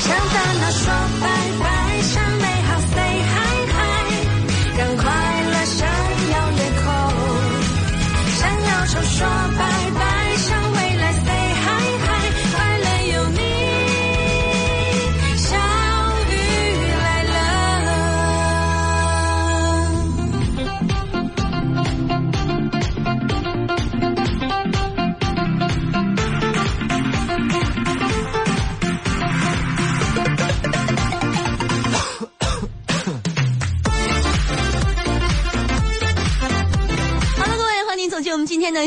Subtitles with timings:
[0.00, 0.84] 向烦恼说
[1.20, 1.24] 拜
[1.60, 1.71] 拜，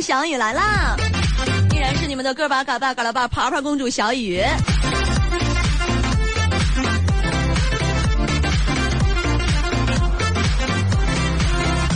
[0.02, 0.95] 小雨来啦！
[1.73, 4.41] 依然是你们的个把嘎巴嘎拉巴爬爬公主小雨。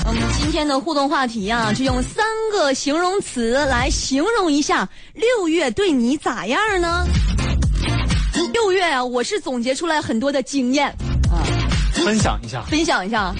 [0.05, 7.05] 我们今天的互动话题啊，就用三个形容词来形容一下六月对你咋样呢？
[8.51, 10.89] 六月啊，我是总结出来很多的经验
[11.29, 11.45] 啊，
[11.93, 13.21] 分享一下分享一下。
[13.21, 13.35] 啊，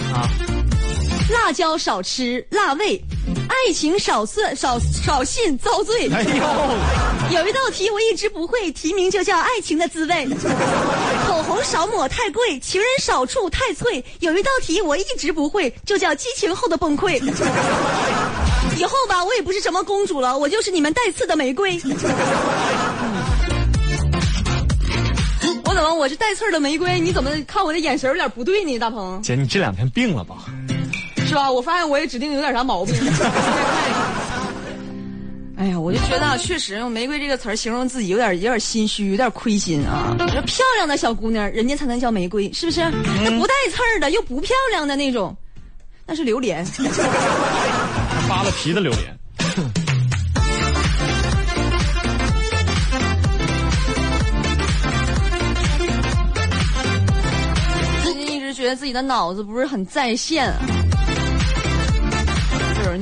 [1.32, 3.00] 辣椒少吃，辣胃；
[3.68, 6.10] 爱情少色少少信，遭罪。
[6.12, 10.16] 哎呦，有一道题我一直不会，题名就叫《爱情的滋味》。
[11.28, 14.04] 口红少抹太贵，情人少处太脆。
[14.22, 17.20] 有一道题我一直不会，就叫《激情后的崩溃》。
[18.80, 21.80] 以后吧，我也不是什么公主了，我就是你们带刺的玫瑰。
[25.66, 27.00] 我怎么我是带刺儿的玫瑰？
[27.00, 29.22] 你怎么看我的眼神有点不对呢，大鹏？
[29.22, 30.46] 姐，你这两天病了吧？
[31.30, 31.52] 是吧？
[31.52, 32.96] 我发现我也指定有点啥毛病。
[35.56, 40.16] 哎呀，我就觉得啊确实用“玫瑰”这个词儿形容自己有点有点心虚，有点亏心啊。
[40.18, 42.82] 你说漂亮的小姑娘，人家才能叫玫瑰，是不是？
[43.24, 45.36] 那不带刺儿的又不漂亮的那种，
[46.08, 46.66] 那是榴莲。
[48.28, 49.16] 扒了皮的榴莲。
[58.04, 60.60] 最近一直觉得自己的脑子不是很在线啊。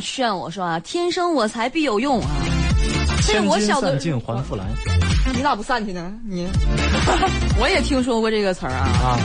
[0.02, 2.30] 劝我说啊，天生我材必有用啊。
[3.26, 4.64] 这千金我小的散尽还复来
[5.36, 6.14] 你咋不散去呢？
[6.26, 6.48] 你，
[7.60, 8.88] 我也听说过这个词儿啊。
[9.04, 9.20] 啊！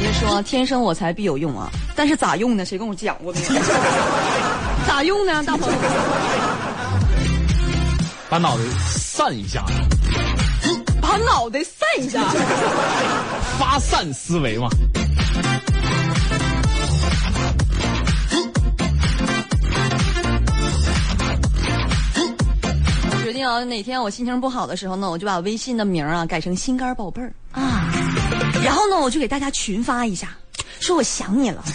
[0.00, 2.64] 人家说天生我材必有用啊，但是咋用呢？
[2.64, 3.40] 谁跟我讲过呢？
[4.86, 5.42] 咋用呢？
[5.42, 5.68] 大鹏，
[8.30, 9.64] 把脑袋散一下，
[11.02, 12.22] 把脑袋散一下。
[13.58, 14.68] 发散思维嘛。
[23.48, 27.88] 我决定啊，哪天我心情不好的时候呢，我就把微信的名啊改成心肝宝贝儿啊，
[28.62, 30.36] 然后呢，我就给大家群发一下，
[30.80, 31.64] 说我想你了。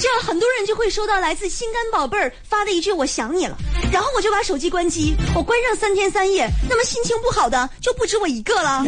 [0.00, 3.56] 这样很多人就会收到来自心肝宝贝儿发的一句“我想你了”，
[3.90, 8.84] 然后我就把手机关机，我关上三天三夜，那么心情不好的就不止我一个了。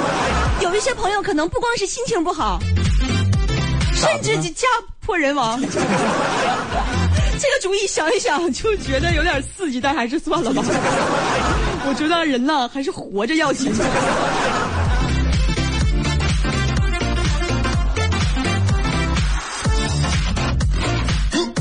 [0.60, 2.58] 有一些朋友可能不光是心情不好，
[3.94, 4.66] 甚至就家
[5.00, 5.58] 破人亡。
[7.40, 10.62] 这个主意想一想就觉得有点刺激，但还是算了吧。
[11.88, 13.72] 我觉得人呢，还是活着要紧。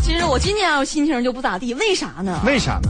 [0.03, 2.41] 其实我今年啊心情就不咋地，为啥呢？
[2.45, 2.89] 为啥呢？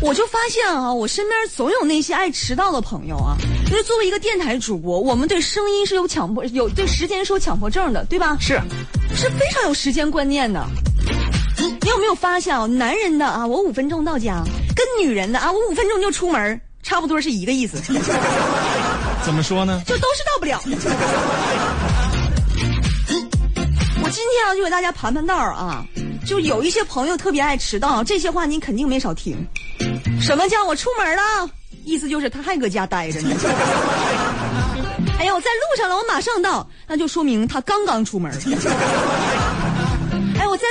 [0.00, 3.36] 我就发现啊，我身边总有那些爱迟到的朋友啊。
[3.70, 8.36] 因为作为一个电台主播，我们对声音是有强迫、有对时间是有强迫症的，对吧？
[8.38, 8.60] 是，
[9.16, 10.64] 是非常有时间观念的。
[11.90, 12.66] 你有没有发现啊？
[12.66, 14.44] 男人的啊，我五分钟到家，
[14.76, 17.78] 跟女人的啊，我五分钟就出门，差不多是一个意思，
[19.24, 19.82] 怎么说呢？
[19.84, 20.62] 就都是到不了。
[24.04, 25.84] 我今天啊，就给大家盘盘道儿啊，
[26.24, 29.36] 就有一些朋友特别爱迟到，这些话你肯定没少听。
[30.20, 31.50] 什么叫我出门了？
[31.84, 33.34] 意思就是他还搁家待着呢。
[35.18, 38.30] 哎呀，我在路上了，我马上到，那就说明他刚刚出门。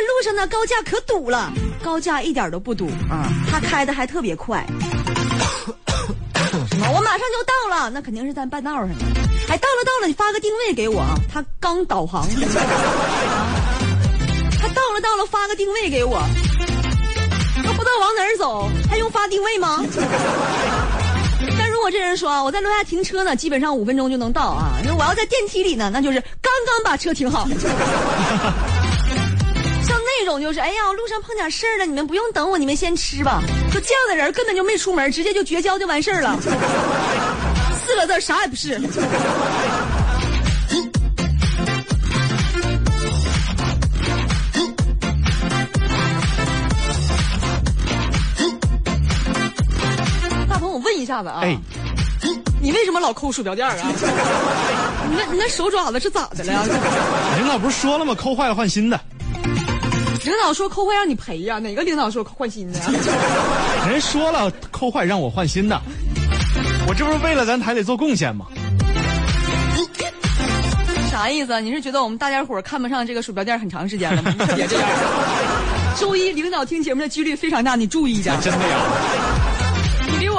[0.01, 1.51] 路上呢，高架可堵了，
[1.83, 4.65] 高架一点都不堵啊，他开的还特别快。
[6.69, 6.87] 什么？
[6.93, 8.95] 我马上就到了，那肯定是在半道上呢。
[9.49, 12.27] 哎，到了到了，你发个定位给我啊，他刚导航。
[14.61, 16.21] 他到了到了，发个定位给我，
[17.63, 19.83] 都不知道往哪儿走，还用发定位吗？
[21.57, 24.79] 但如果这人说啊，我在楼下停车呢，基本上五分钟就能到啊。
[24.85, 27.47] 那我要在电梯里呢，那就是刚刚把车停好。
[30.29, 33.41] 总就是哎呀路上碰点事儿了你们不用等我你们先吃吧。
[33.73, 36.39] 就这样的人根本就没出门直接就绝交就完事儿了。
[37.83, 38.79] 四个字啥也不是。
[50.47, 51.41] 大鹏我问一下子啊
[52.61, 53.75] 你为什么老抠鼠标垫啊？
[55.09, 56.65] 你那你那手爪子是咋的了？
[57.39, 58.13] 领导不是说了吗？
[58.13, 58.99] 抠坏了换新的。
[60.29, 62.85] 领导说抠坏让你赔呀、哪个领导说换新的呀？
[63.89, 65.81] 人说了，抠坏让我换新的。
[66.87, 68.45] 我这不是为了咱台里做贡献吗？
[71.09, 71.59] 啥意思啊？
[71.59, 74.31] 你是觉得我们大家伙儿看不上这个鼠标垫很长时间了吗？
[74.37, 74.89] 你 可别这样。
[75.99, 78.37] 周一领导听节目的几率非常大，你注意一下。
[78.41, 78.77] 真的呀？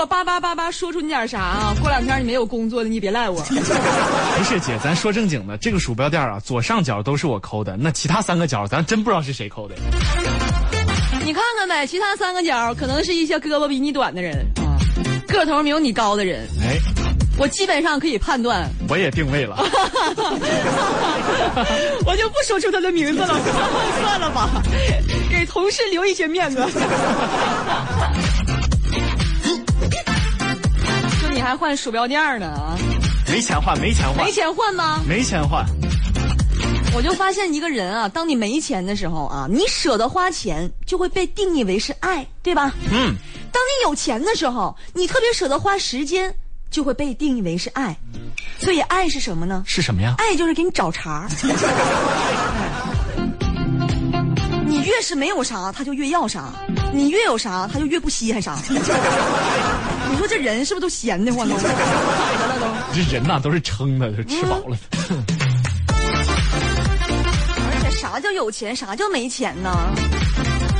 [0.00, 1.74] 我叭叭叭叭说出你点啥啊？
[1.78, 3.42] 过两天你没有工作了，你别赖我。
[3.52, 9.74] 不是姐，咱说正经的，这个鼠标垫啊，左上角都是我抠的，那其他三个角咱真不知道是谁抠的。
[11.22, 14.80] 你看看呗，其他三个角可能是一些胳膊比你短的人啊，
[15.28, 16.78] 个头没有你高的人，哎，
[17.36, 19.58] 我基本上可以判断，我也定位了。
[22.06, 23.38] 我就不说出他的名字了，
[24.00, 24.48] 算了吧，
[25.28, 26.66] 给同事留一些面子。
[31.40, 32.76] 你还换鼠标垫呢啊？
[33.26, 35.00] 没钱换，没钱换没，钱换吗？
[35.08, 35.64] 没钱换。
[36.94, 42.70] 我就发现一个人啊，当你没钱的时候啊，你舍得花钱，就会被定义为是爱，对吧？
[42.92, 43.14] 嗯，
[43.50, 46.30] 当你有钱的时候，你特别舍得花时间，
[46.70, 47.96] 就会被定义为是爱。
[48.58, 49.64] 所以爱是什么呢？
[49.66, 50.16] 是什么呀？
[50.18, 51.28] 爱就是给你找茬儿。
[54.90, 56.52] 你越是没有啥，他就越要啥；
[56.92, 58.56] 你越有啥，他就越不稀罕啥。
[58.68, 61.54] 你说这人是不是都闲得慌都？
[62.92, 65.16] 这人呐、都是撑的，都是吃饱了的。
[67.70, 69.70] 而且啥叫有钱，啥叫没钱呢？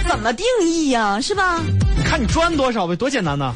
[0.09, 1.61] 怎么定义呀、是吧？
[1.97, 3.55] 你看你赚多少呗，多简单呐！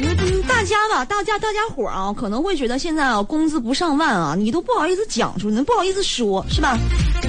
[0.00, 6.78] 嗯，嗯大家吧，大家大家伙儿啊，可能会觉得现在啊，工资不上万啊，你都不好意思讲出来，不好意思说，是吧？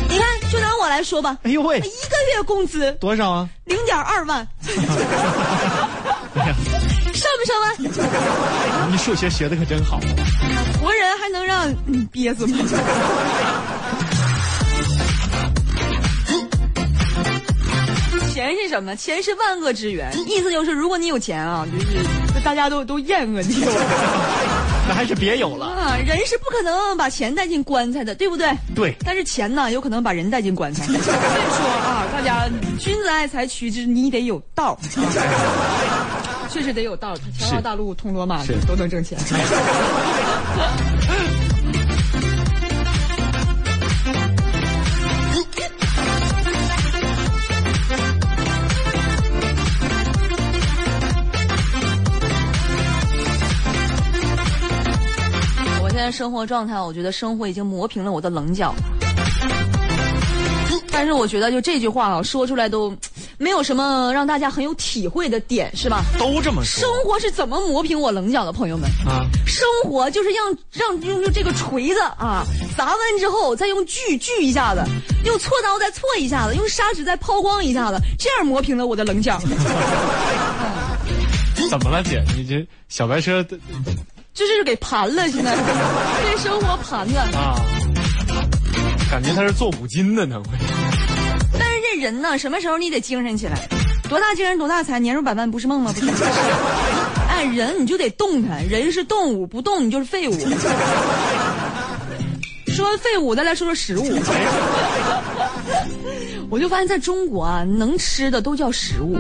[0.10, 1.88] 你看，就拿我来说吧，哎呦喂一，个
[2.36, 3.48] 月工资多少啊？
[3.66, 4.46] 零点二万，
[7.14, 8.92] 上不上班？
[8.92, 10.00] 你数学学的可真好。
[10.82, 12.58] 活人还能让你憋死吗？
[18.34, 18.96] 钱是什么？
[18.96, 21.86] 钱是万恶之源，意思就是，如果你有钱啊，就是
[22.44, 23.64] 大家都都厌恶你。
[24.92, 25.68] 那还是别有了。
[25.68, 28.52] 啊，人是不可能把钱带进棺材的，对不对？
[28.76, 30.84] 对，但是钱呢，有可能把人带进棺材。
[30.92, 31.16] 所以说
[31.82, 34.78] 啊，大家君子爱财，取之，你得有道。
[36.52, 39.18] 确实得有道，条条大路通罗马都能挣钱。
[56.02, 58.74] 我现在生活状态，我觉得生活已经磨平了我的棱角。
[60.92, 62.92] 但是我觉得就这句话啊，说出来都
[63.38, 66.04] 没有什么让大家很有体会的点，是吧？
[66.18, 68.90] 都这么说生活是怎么磨平我棱角的，朋友们？
[69.06, 69.30] 啊。
[69.46, 72.44] 生活就是让让用用这个锤子啊
[72.76, 74.84] 砸完之后，再用锯锯一下子，
[75.24, 79.40] 用锉刀再锉一下子，用砂纸再抛光一下子，这样磨平了我的棱角。
[81.70, 82.24] 怎么了，姐？
[82.36, 83.46] 你这小白车
[84.34, 85.56] 的这是给盘了，现在
[86.24, 87.22] 被生活盘了。
[87.38, 87.56] 啊？
[89.10, 90.58] 感觉他是做五金的呢，会。
[91.60, 93.68] 但是这人呢，什么时候你得精神起来？
[94.08, 95.94] 多大精神多大财，年入百万不是梦吗？
[95.94, 96.12] 不是。
[97.30, 100.34] 哎，人你就得动弹，人是动物，不动你就是废物。
[102.68, 104.06] 说完废物，再来说说食物。
[106.50, 109.18] 我就发现，在中国啊，能吃的都叫食物，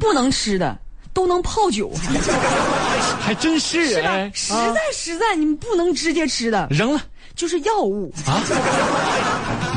[0.00, 0.76] 不能吃的
[1.18, 2.14] 都能泡酒，还
[3.18, 7.00] 还真是是吧哎？，实在实在，你们不能直接吃的，扔了
[7.34, 8.40] 就是药物，啊，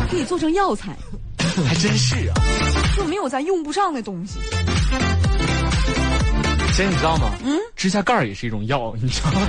[0.08, 0.96] 可以做成药材，
[1.68, 2.38] 还真是啊。
[2.96, 4.38] 就没有咱用不上的东西。
[6.78, 7.32] 姐，你知道吗？
[7.44, 9.40] 嗯，指甲盖也是一种药， 你知道吗？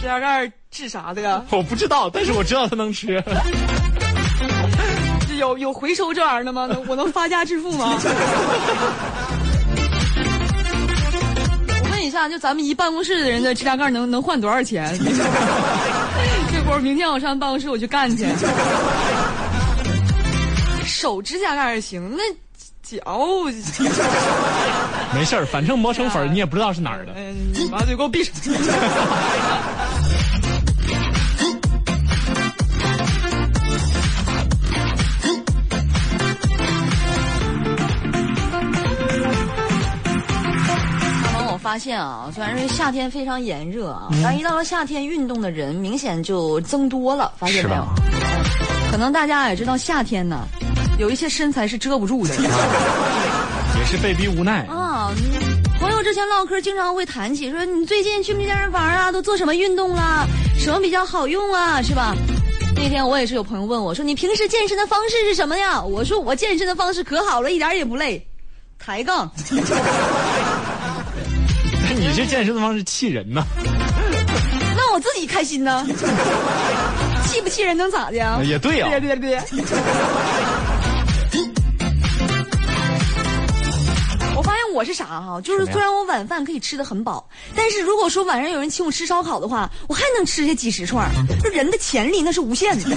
[0.00, 1.44] 指甲盖治啥的呀？
[1.50, 3.22] 我不知道，但是我知道它能吃。
[5.38, 6.66] 有有回收这玩意儿的吗？
[6.66, 7.96] 能我能发家致富吗？
[12.08, 14.96] 一下，就咱们一办公室的人的指甲盖能能换多少钱？
[16.50, 18.26] 这活儿明天我上办公室我去干去。
[20.84, 22.22] 手指甲盖也行，那
[22.82, 23.18] 脚，
[25.14, 27.12] 没事儿，反正磨成粉儿，你也不知道是哪儿的。
[27.16, 28.32] 嗯，你把嘴给我闭上。
[41.78, 47.86] 发现啊，虽然是夏天非常炎热啊，但一到了夏天，运动的人明显就增多了，发现没有？
[48.90, 50.40] 可能大家也知道，夏天呢，
[50.98, 52.34] 有一些身材是遮不住的。
[53.78, 54.66] 也是被逼无奈。
[54.66, 55.12] 啊，
[55.78, 59.12] 朋友之前唠嗑经常会谈起，说你最近去不去健身房啊？
[59.12, 60.26] 都做什么运动啦？
[60.58, 61.80] 什么比较好用啊？
[61.80, 62.12] 是吧？
[62.74, 68.26] 那天我也是有朋友问我说：“你平时健身的方式是什么呀？”我说：“我健身的方式可好了，一点也不累，
[68.80, 69.30] 抬杠。
[71.88, 73.42] 那 你这健身的方式气人呐？
[74.76, 75.86] 那我自己开心呢，
[77.26, 78.38] 气不气人能咋的呀？
[78.44, 78.88] 也对呀！
[84.36, 91.10] 我发现我是啥哈，就是虽然我晚饭可以吃的很饱，但是如果说晚上有人请我吃烧烤的话，我还能吃下几十串儿。
[91.42, 92.84] 这人的潜力那是无限的。
[92.84, 92.90] 姐，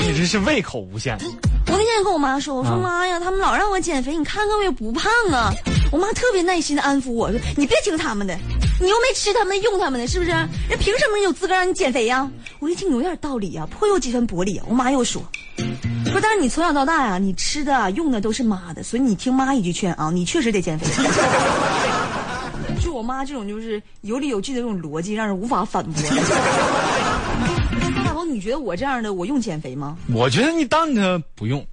[0.00, 1.16] 你这是胃口无限。
[1.66, 5.52] 我那天也跟我妈说，我说啊妈呀，他们老让我减肥，你看看我也不胖啊。
[5.90, 8.36] 我妈特别耐心的安抚我说，你别听他们的，
[8.80, 10.30] 你又没吃他们用他们的，是不是？
[10.30, 12.30] 人凭什么有资格让你减肥呀？
[12.60, 14.60] 我一听有点道理啊，颇有几分薄理。
[14.68, 15.22] 我妈又说，
[16.06, 20.86] 说但是你从小到大呀、你吃的用的都是妈的，所以你听妈一句劝啊，你确实得减肥。
[22.80, 25.92] 就我妈这种就是有理有据的这种逻辑，让人无法反驳。
[28.04, 29.96] 大鹏，你觉得我这样的我用减肥吗？
[30.14, 31.66] 我觉得你当着不用。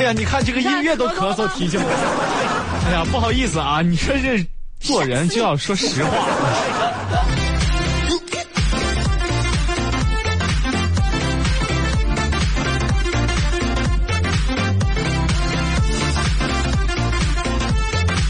[0.00, 2.86] 哎呀，你看这个音乐都咳嗽提醒我。
[2.86, 4.42] 哎呀，不好意思啊，你说这
[4.80, 6.10] 做人就要说实话。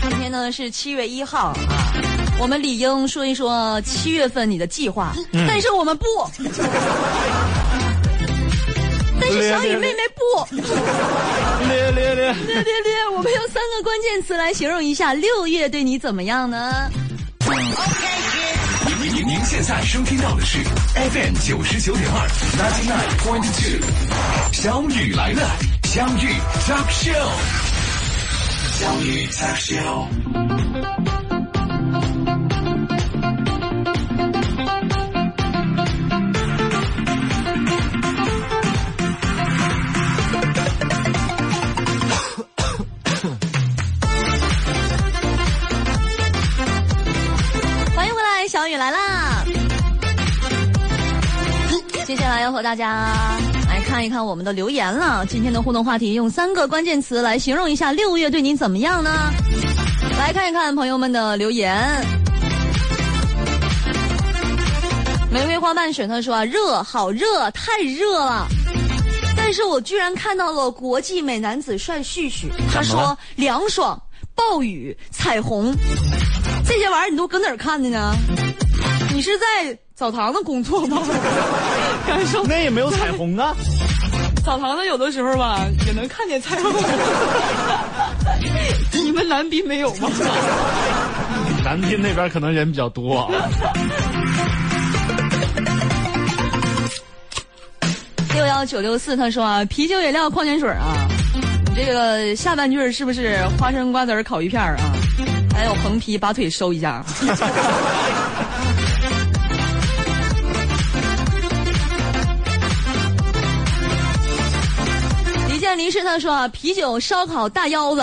[0.02, 1.54] 今天呢是七月一号啊，
[2.40, 5.12] 我们理应说一说七月份你的计划，
[5.46, 6.04] 但是我们不。
[9.22, 10.00] 但是小雨妹妹
[10.30, 10.56] 不，
[11.68, 16.90] 咧咧咧，对对对，我们用三个关键词来形容一下六月对你怎么样呢？
[18.86, 20.58] 您您您现在收听到的是
[20.94, 23.80] FM 九十九点二 ninety nine point two，
[24.52, 25.50] 小雨来了，
[25.84, 26.34] 相遇
[26.66, 27.30] talk show，
[28.78, 30.69] 相遇 talk show。
[52.50, 53.14] 要和大家
[53.68, 55.24] 来看一看我们的留言了。
[55.26, 59.32] 今天的互动话题用三个关键词来形容一下六月对你怎么样呢？
[60.18, 62.04] 来看一看朋友们的留言。
[65.30, 68.48] 玫瑰花瓣水他说啊，热，好热，太热了。
[69.36, 73.96] 但是我居然看到了国际美男子帅旭旭，他说凉爽、
[74.34, 75.72] 暴雨、彩虹，
[76.66, 78.12] 这些玩意儿你都搁哪儿看的呢？
[79.14, 81.02] 你是在澡堂子工作吗？
[82.08, 83.54] 感受那也没有彩虹啊。
[84.42, 86.72] 澡堂子有的时候吧，也能看见彩虹。
[89.04, 90.08] 你们男宾没有吗？
[91.62, 93.28] 南滨那边可能人比较多啊。
[98.32, 100.96] 六幺九六四他说啊，啤酒、饮料、矿泉水啊，
[101.34, 104.96] 你这个下半句是不是花生、瓜子儿、烤鱼片儿啊？
[105.52, 107.04] 还有横批把腿收一下。
[115.70, 118.02] 李健离是他说啊，啤酒、烧烤、大腰子。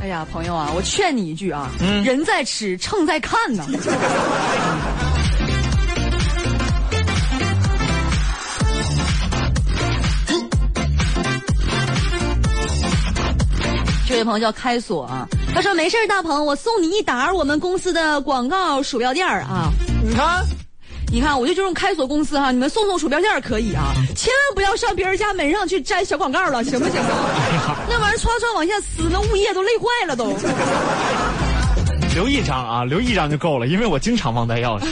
[0.00, 1.70] 哎呀，朋友啊，我劝你一句啊，
[2.02, 3.62] 人在吃，秤在看呢。
[14.08, 19.70] 这位朋友叫开锁啊，他说没事儿大鹏，我送你一沓我们公司的广告鼠标垫儿啊。
[20.02, 20.42] 你看，
[21.12, 27.76] 你看，我就这种开锁公司哈，你们送送鼠标垫可以啊，千万不要上别人家门上去粘小广告了，行不行啊？
[27.88, 30.32] 那玩意儿唰唰往下撕，那物业都累坏了都。
[32.14, 34.84] 留一张啊，留一张就够了，因为我经常忘带钥匙。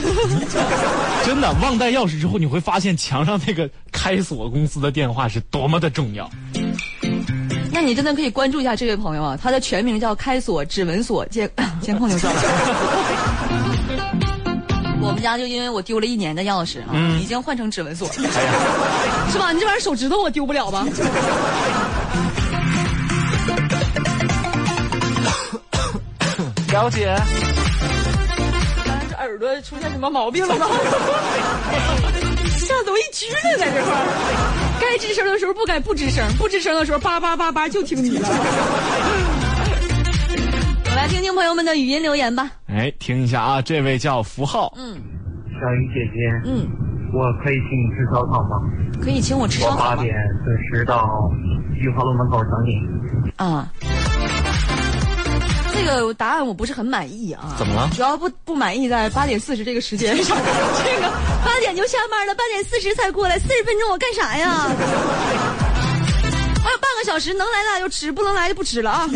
[1.25, 6.29] 真的，忘带钥匙之后，你会发现墙上那个开锁公司的电话是多么的重要。
[7.71, 11.49] 那你真的可以关注一下这位朋友啊，他的全名叫开锁指纹锁监
[11.81, 12.41] 监控就算了。
[15.01, 19.51] 我们家就因为我丢了一年的钥匙啊，嗯已经换成指纹锁了， 哎，是吧？
[19.51, 20.85] 你这玩意儿手指头我丢不了吧？
[26.71, 27.15] 了解。
[29.09, 30.67] 这耳朵出现什么毛病了吗？
[32.57, 34.05] 吓得我一激灵在这块儿，
[34.79, 38.29] 该吱声的时候不该不吱声，不吱声的时候叭叭叭叭就听你了。
[40.99, 42.51] 我来听听朋友们的语音留言吧。
[42.67, 44.97] 哎，听一下啊，这位叫符号，嗯
[45.53, 46.67] 小雨姐姐，嗯，
[47.13, 48.59] 我可以请你吃烧烤吗？
[49.01, 49.91] 可以请我吃烧烤吗？
[49.91, 50.13] 我八点
[50.43, 51.31] 准时到
[51.79, 52.75] 玉华路门口等你。
[53.37, 53.71] 啊。
[55.71, 57.55] 这个答案我不是很满意啊。
[57.57, 60.35] 怎么了主要不不满意在八点四十这个时间上，
[60.83, 61.09] 这个
[61.45, 64.67] 八点就下班了，八点四十才过来，四十分钟我干啥呀？
[67.09, 69.07] 小时，能来的就吃，不能来就不吃了啊。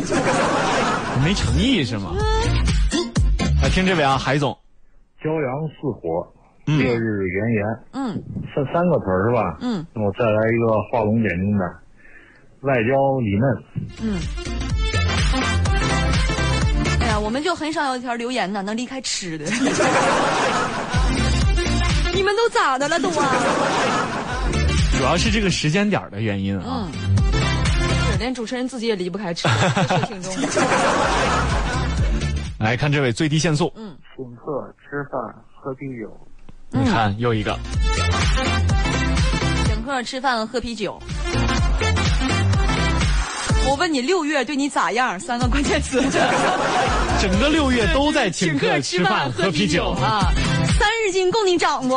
[1.23, 2.15] 没诚意是吗？
[3.61, 4.57] 来听这位啊，海总，
[5.21, 6.27] 骄阳似火，
[6.65, 8.19] 嗯烈日炎炎，嗯
[8.55, 9.57] 三三个词儿是吧？
[9.61, 11.65] 嗯那我再来一个画龙点睛的，
[12.61, 13.63] 外焦里嫩。
[14.01, 14.19] 嗯。
[16.99, 19.45] 哎呀，我们就很少有一条留言呢，能离开吃的。
[22.11, 23.31] 你们都咋的了都啊？
[24.97, 26.63] 主要是这个时间点的原因啊。
[26.65, 27.22] 嗯，是
[28.23, 29.49] 连主持人自己也离不开吃。
[32.57, 35.19] 来看这位最低限速，嗯请客吃饭
[35.53, 36.09] 喝啤酒，
[36.69, 37.59] 你看又一个，
[39.65, 40.97] 请客吃饭喝啤酒。
[43.67, 45.19] 我问你，六月对你咋样？
[45.19, 45.99] 三个关键词。
[47.19, 49.89] 整个六月都在请客吃饭喝啤酒。
[50.01, 50.31] 啊！
[50.79, 51.95] 三十斤够你长不？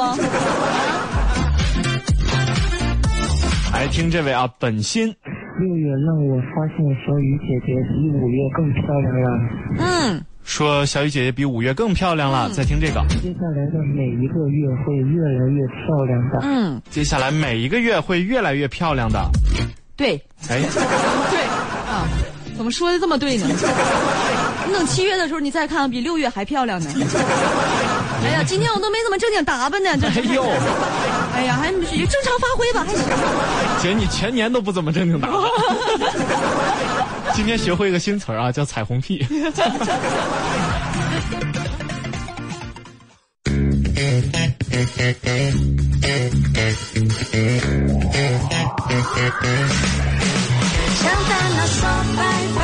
[3.73, 5.15] 来听这位啊，本心，
[5.59, 9.29] 六月让我发现小雨姐姐比五月更漂亮了。
[9.79, 12.51] 嗯，说小雨姐姐比五月更漂亮了。
[12.51, 16.41] 再听这个，接下来的每一个月会越来越漂亮的。
[16.43, 19.19] 嗯，接下来每一个月会越来越漂亮的。
[19.97, 20.15] 对
[20.51, 20.61] 哎，
[21.31, 21.41] 对
[21.89, 22.07] 啊，
[22.57, 23.47] 怎么说的这么对呢？
[24.67, 26.91] 你等七月的时候你再看，比六月还漂亮呢。
[28.25, 30.43] 哎呀，今天我都没怎么正经打扮呢，这哎呦，
[31.37, 33.05] 哎呀，还也正常发挥吧，还行。
[33.83, 35.29] 姐你全年都不怎么正经打。
[37.35, 39.23] 今天学会一个新词儿啊，叫彩虹屁。
[39.23, 39.29] 向
[51.25, 52.23] 烦恼说拜
[52.57, 52.61] 拜，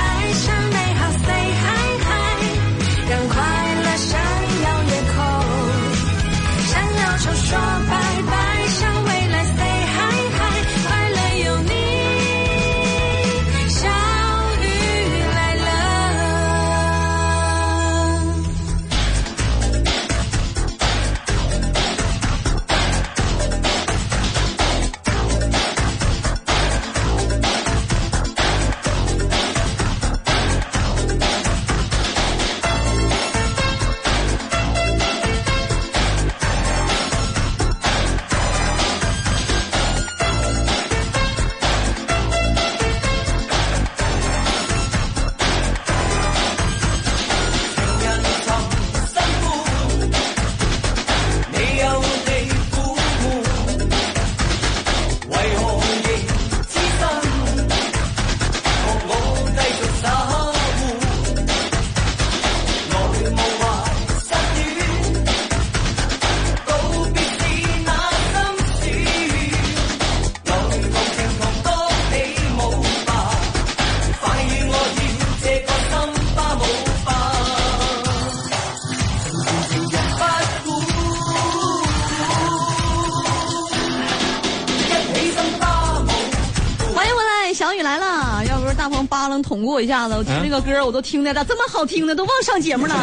[89.82, 92.14] 一下子，我听这个歌我都听的咋这么好听呢？
[92.14, 92.94] 都忘上节目了。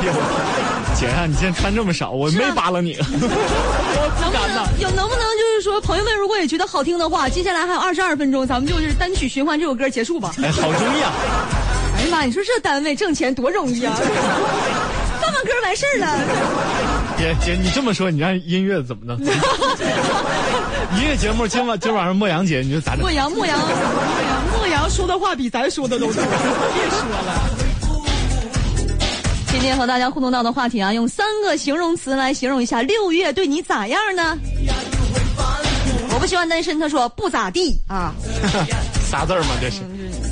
[1.00, 3.04] 姐啊，你今天穿这么少，我没扒拉你， 我
[4.18, 4.38] 不能不。
[4.38, 10.34] 能有能不能就是说，朋友们如果也觉得好听的话，接下来还有二十二分钟，咱们就是单曲循环这首歌结束吧。
[10.42, 11.12] 哎，好主意啊！
[11.98, 13.94] 哎呀妈，你说这单位挣钱多容易啊！
[15.22, 16.18] 放放歌完事儿了。
[17.18, 19.18] 姐姐，你这么说，你让音乐怎么弄？
[20.98, 23.12] 音乐节目今晚今晚上莫阳姐，你说咋整莫？
[23.12, 23.78] 阳，莫阳，莫阳，
[24.58, 26.24] 莫阳说的话比咱说的都多， 别
[26.90, 27.50] 说了。
[29.52, 34.36] 今天和大家互动到的话题啊，用三个形容词来形容一下六月对你咋样呢？
[36.12, 38.14] 我不喜欢单身，他说不咋地啊。
[39.12, 39.50] 仨字儿吗？
[39.62, 39.82] 这是？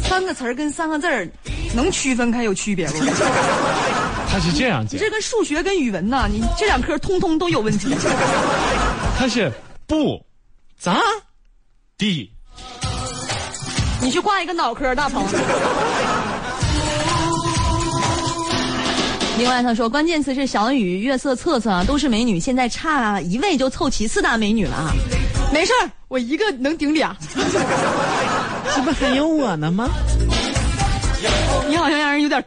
[0.08, 1.28] 三个词儿跟三个字儿
[1.76, 2.94] 能区分开有区别吗？
[4.30, 7.96] 他是这样这跟数学跟语文呐，你这两科通通都有问题。
[9.20, 9.52] 他是
[9.86, 10.20] 不
[10.80, 11.00] 咋
[11.96, 12.32] 地。
[14.02, 15.24] 你去挂一个脑科，大鹏。
[19.38, 24.92] 另外，他说关键词是小雨、月色、策策啊，都是美女，现在差一位就凑齐四大美女了啊。
[25.54, 27.16] 没事儿，我一个能顶俩。
[28.76, 29.90] 这不还有我呢吗？
[31.68, 32.42] 你好像让人有点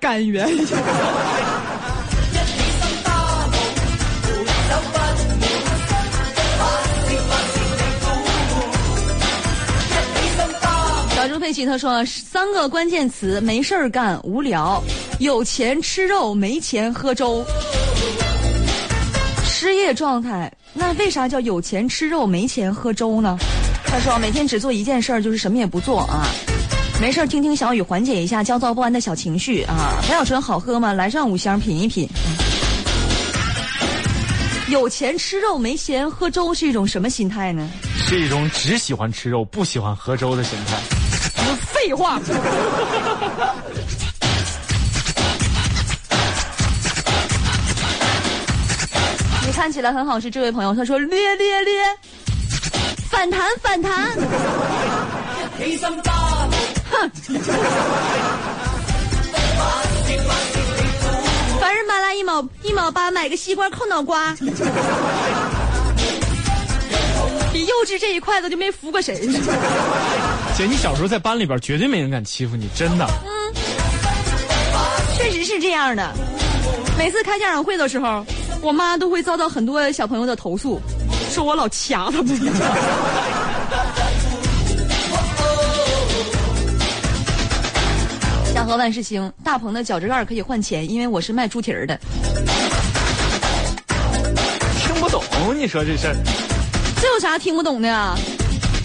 [11.20, 11.38] 小猪。
[11.38, 14.82] 佩奇他说三个关键词：没事儿干、无聊、
[15.18, 17.44] 有钱吃肉、没钱喝粥。
[19.44, 23.36] 失业状态，那为啥叫有钱吃肉、没钱喝粥呢？
[23.84, 26.24] 他说每天只做一件事儿，就是什么也不做啊。
[27.02, 30.00] 没事儿听听小雨，缓解一下焦躁不安的小情绪啊。
[30.08, 30.94] 白小纯好喝吗？
[30.94, 32.08] 来上五箱品一品。
[34.70, 37.68] 有钱吃肉，没钱喝粥是一种什么心态呢？
[38.08, 40.78] 是一种只喜欢吃肉不喜欢喝粥的心态。
[41.80, 42.20] 废话。
[49.46, 51.82] 你看起来很好，是这位朋友，他说略略略，
[53.10, 54.10] 反弹反弹。
[56.90, 57.10] 哼。
[61.58, 64.34] 凡人马拉一毛一毛八，买个西瓜扣脑瓜。
[67.52, 69.28] 比幼稚这一块子就没服过谁。
[70.60, 73.06] 姐，你小时候在班里边绝对没人敢欺负你，真的。
[73.24, 73.30] 嗯，
[75.16, 76.12] 确实是这样的。
[76.98, 78.22] 每次开家长会的时候，
[78.60, 80.78] 我妈都会遭到很多小朋友的投诉，
[81.30, 82.26] 说我老掐他们。
[88.52, 91.98] 家和万事兴，大鹏的脚趾盖可以换钱，因为我是卖猪蹄儿的。
[94.78, 95.24] 听不懂，
[95.56, 96.16] 你说这事儿。
[97.00, 98.14] 这有啥听不懂的呀？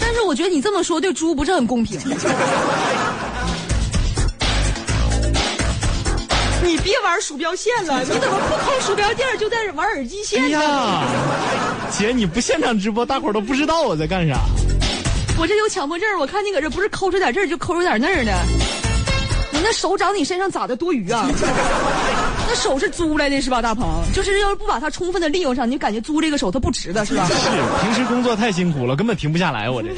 [0.05, 1.99] 但是我觉得你这么说对猪不是很公平。
[6.63, 10.57] 你别玩鼠标线了，你怎么不抠鼠标垫就在玩耳机线呢？
[10.59, 11.03] 哎呀，
[11.91, 14.39] 姐，你不现场直播，大伙儿都不知道我在干啥。
[15.39, 18.31] 我这有强迫症，我看你搁这不是抠出点这儿就抠出点那儿的。
[19.51, 21.27] 你那手长你身上咋的多余啊？
[22.55, 23.85] 那手是租来的是吧，大鹏？
[24.13, 27.27] 就是要是不把它充分的利用上，你感觉租这个手它不值的是吧？
[27.27, 27.33] 是，
[27.81, 29.89] 平时工作太辛苦了，根本停不下来，我这。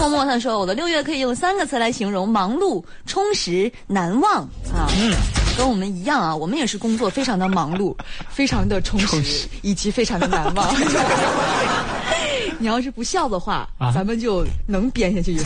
[0.00, 4.42] 默默他说：“我的六月可以用三个词来形容：忙碌、充实、难忘
[4.74, 5.14] 啊。”嗯，
[5.56, 7.94] 跟我们一样啊，我们也是工作非常的忙碌，
[8.28, 10.74] 非常的充实，以及非常的难忘。
[12.58, 15.36] 你要是不笑的话，啊、咱们就能编下去。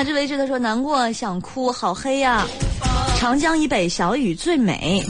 [0.00, 2.46] 夏至为止，他说难过想哭，好黑呀、啊！
[3.18, 5.04] 长江以北小雨最美。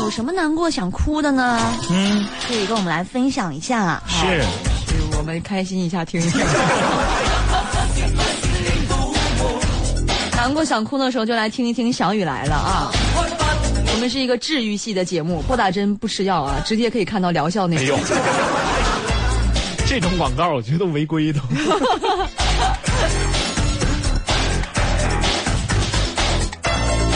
[0.00, 1.60] 有什么难过想哭的呢？
[1.88, 4.02] 嗯，可以跟我们来分享一下。
[4.08, 4.42] 是，
[5.16, 6.40] 我们开心一下，听一听。
[10.32, 12.90] 难过想哭的时候，就来听一听小雨来了啊！
[13.94, 17.96] 我们是一个治愈系的节目，不打针不吃药啊，直接可以看到疗效那种。
[19.88, 21.40] 这种广告我觉得违规的。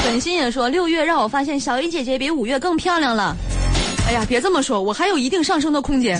[0.02, 3.36] 本心也说，六月让我发现小雨姐姐比五月更漂亮了。
[4.06, 6.18] 哎呀，别这么说，我还有一定上升的空间，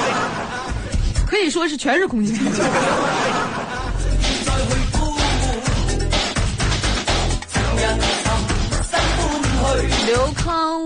[1.26, 2.38] 可以说是全是空间。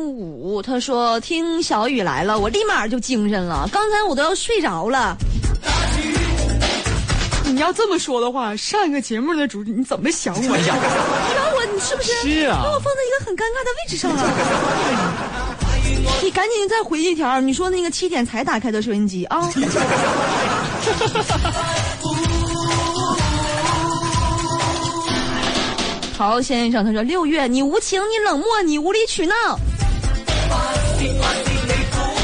[0.09, 3.69] 康武他说：“听小雨来了，我立马就精神了。
[3.71, 5.15] 刚才我都要睡着了。
[7.45, 10.75] 你要这么说的话，上一个节目的主你怎么想我呀？
[11.29, 12.61] 你把我，你是不是是啊？
[12.63, 14.23] 把我放在一个很尴尬的位置上了。
[16.25, 19.47] 你赶紧再回一条，你说那个七点才打开的收音机啊。
[26.17, 29.35] ”陶先生他说：“六月，你无情，你冷漠，你无理取闹。”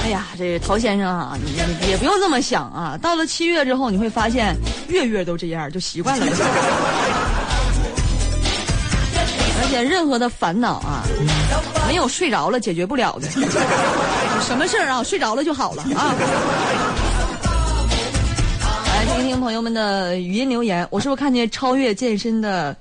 [0.02, 2.98] 哎呀，这陶先生啊，你你也不用这么想啊。
[3.00, 4.56] 到了七月之后，你会发现
[4.88, 6.26] 月月都这样，就习惯了。
[9.56, 11.02] 而且任何的烦恼啊，
[11.88, 13.28] 没有睡着了解决不了的。
[14.42, 16.14] 什么事儿啊，睡着了就好了啊。
[18.88, 22.76] 来听听朋友们的语音留言，我是不是看见超越健身的？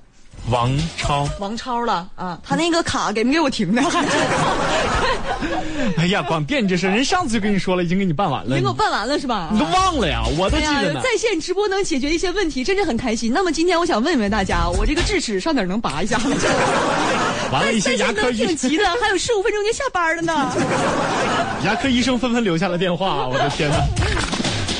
[0.50, 2.38] 王超，王超了啊！
[2.44, 3.80] 他那个卡给没给我停的？
[5.98, 8.50] 哎呀，光惦记这事，人上次就跟你说了，已经给你办完了。
[8.50, 9.50] 已经给我办完了是吧？
[9.52, 10.22] 你都忘了呀？
[10.38, 11.00] 我都记得呢。
[11.02, 13.32] 在线直播能解决一些问题，真是很开心。
[13.32, 16.18] 那么今天我想问问大家，我这个智齿上哪儿能拔一下？
[17.52, 20.52] 完了，一些牙科医生挺急的，还有十五分钟就下班了呢。
[21.64, 23.76] 牙科医生纷纷留下了电话，我的天哪！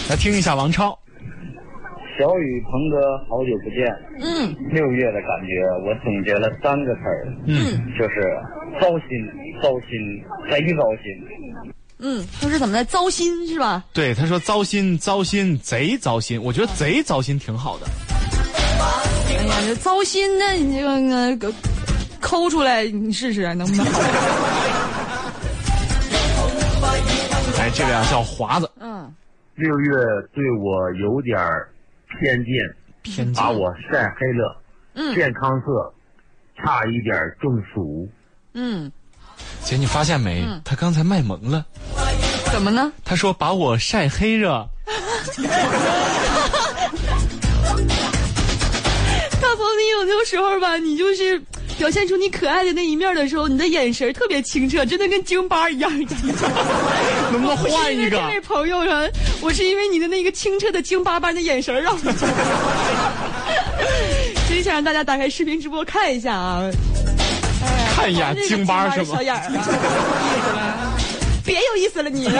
[0.08, 0.98] 来听一下王超。
[2.18, 3.84] 小雨鹏哥，好久不见。
[4.20, 7.26] 嗯，六月的感觉，我总结了三个词儿。
[7.46, 7.56] 嗯，
[7.98, 8.38] 就是
[8.80, 9.08] 糟心、
[9.60, 11.12] 糟心、贼糟心。
[11.98, 12.84] 嗯，他是怎么的？
[12.84, 13.84] 糟心是吧？
[13.92, 16.40] 对，他说糟心、糟心、贼糟心。
[16.42, 17.86] 我觉得贼糟心挺好的。
[19.28, 21.52] 哎呀，这糟心呢，你这个个
[22.20, 24.00] 抠出来，你试试能不能好？
[27.58, 29.12] 哎，这位啊叫华子，嗯，
[29.54, 29.90] 六月
[30.34, 31.66] 对我有点儿
[32.18, 32.54] 偏见，
[33.02, 34.60] 偏见把我晒黑了，
[34.94, 35.92] 嗯健康色，
[36.56, 38.08] 差一点中暑。
[38.54, 38.90] 嗯，
[39.62, 40.46] 姐，你发现没？
[40.64, 41.64] 他刚才卖萌了。
[42.52, 42.92] 怎么呢？
[43.04, 44.68] 他说把我晒黑了。
[49.40, 51.42] 大鹏，你有的时候吧，你就是
[51.78, 55.90] 表现出你可爱的那一面的时候，你的眼神特别清澈，真的跟京巴一样。
[57.32, 58.26] 能不能换一个这？
[58.28, 59.02] 位朋友啊，
[59.40, 62.00] 我是因为你的那个清澈的京巴般的眼神让我。
[64.48, 66.70] 真想让大家打开视频直播看一下啊！
[67.96, 69.22] 看一眼京巴是吗小？
[69.22, 70.94] 眼儿啊，
[71.44, 72.28] 别有意思了你。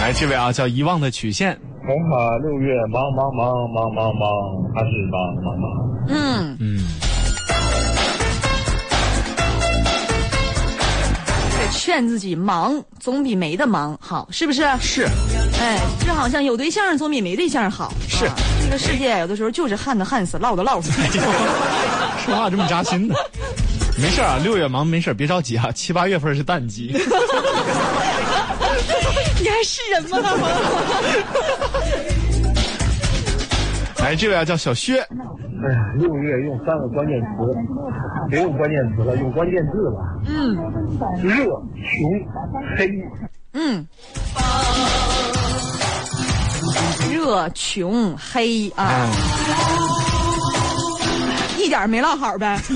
[0.00, 1.58] 来，这位啊叫遗忘的曲线。
[1.88, 5.70] 红马六月忙忙忙忙忙忙，还是忙忙忙。
[6.08, 6.84] 嗯，嗯，
[11.56, 14.68] 得劝自己忙总比没的忙好，是不是？
[14.78, 15.08] 是。
[15.58, 17.90] 哎，就好像有对象总比没对象好。
[18.06, 20.92] 是啊这个世界有的时候就是旱的旱死，涝的涝死。
[22.22, 23.14] 说话这么扎心的。
[23.96, 26.94] 没事啊，六月忙没事，别着急啊，七八月份是淡季。
[29.40, 30.18] 你还是人吗？
[34.02, 35.04] 来，这位啊叫小薛，哎
[35.72, 37.28] 呀，六月用三个关键词，
[38.30, 39.98] 别用关键词了，用关键字吧。
[40.26, 40.56] 嗯
[41.22, 42.08] 热、穷、
[42.76, 42.88] 黑。
[43.54, 43.86] 嗯，
[47.10, 49.08] 热穷黑啊，
[51.58, 52.60] 一点儿没落好呗。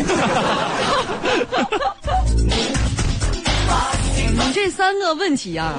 [4.35, 5.75] 你这三个问题啊，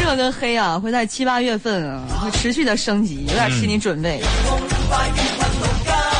[0.00, 4.20] 热跟黑啊，会在七八月份啊，会持续的升级，有点心理准备。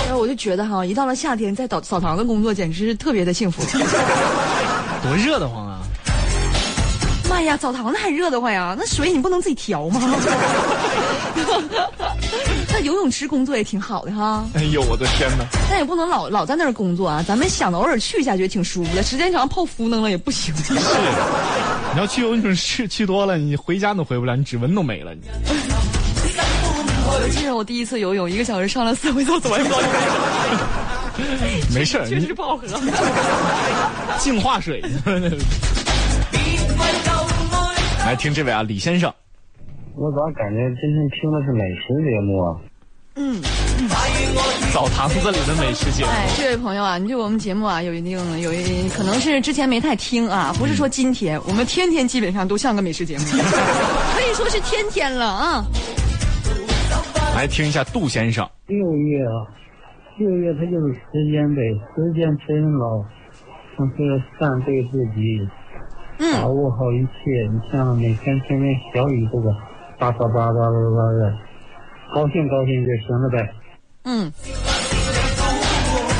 [0.07, 3.63] 然后我就觉得哈，一到了夏天，在澡澡堂的工作简直是特别的幸福。
[5.03, 5.81] 多热得慌啊！
[7.43, 8.77] 妈呀，澡堂子还热得慌呀？
[8.79, 10.01] 那水你不能自己调吗？
[12.73, 15.45] 那游泳池工作也挺好的哈，哎呦，我的天哪！
[15.69, 17.23] 但也不能老老在那儿工作啊。
[17.27, 20.55] 咱们想的偶尔去一下，觉得挺舒服的，时间长泡芙弄了也不行。
[20.57, 25.13] 是，你要去游泳池去多了，你回家都回不了，你指纹都没了。
[25.15, 25.23] 你
[27.05, 29.59] 我记得我第一次游泳，一个小时上了四回厕所，
[31.75, 32.67] 没事儿，确实不好喝。
[34.19, 34.81] 净化水。
[38.05, 39.13] 来听这位啊，李先生。
[39.95, 42.61] 我咋感觉今天听的是美食节目啊？
[43.15, 43.41] 嗯
[44.73, 53.25] 澡堂子里的美食节目，哎，这位朋友啊，你对我们节目啊有一定有一可能是之前没太听啊，不是说今天，我们天天基本上都像个美食节目，
[54.17, 55.65] 可以说是天天了啊。
[57.37, 58.49] 来听一下杜先生。
[58.67, 59.47] 六月啊，
[60.19, 61.63] 六月它就是时间呗，
[61.95, 63.05] 时间真老，
[63.77, 65.47] 像是善对自己，
[66.35, 67.49] 把握好一切。
[67.53, 69.51] 你像每天听那小雨这个
[69.99, 71.35] 叭叭叭叭叭叭的，
[72.15, 73.55] 高兴高兴就行了呗。
[74.05, 74.33] 嗯，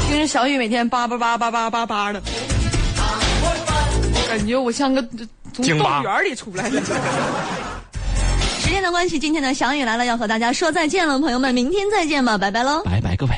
[0.09, 2.23] 听着小雨每天叭叭叭叭叭叭叭的，
[4.29, 5.03] 感觉我像个
[5.53, 6.81] 从动物园里出来的。
[8.61, 12.83] 时间的关系，今天的小雨来了，要和大家说再见了，朋友们，明天再见吧，拜拜喽。
[12.85, 13.33] 拜拜，各位。